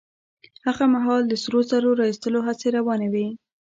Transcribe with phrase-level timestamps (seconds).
[0.65, 3.27] هغه مهال د سرو زرو را ايستلو هڅې روانې وې.